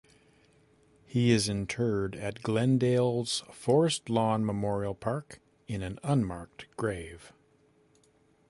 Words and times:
He 1.05 1.29
is 1.29 1.47
interred 1.47 2.15
at 2.15 2.41
Glendale's 2.41 3.43
Forest 3.51 4.09
Lawn 4.09 4.43
Memorial 4.43 4.95
Park 4.95 5.39
in 5.67 5.83
an 5.83 5.99
unmarked 6.01 6.65
grave. 6.75 7.31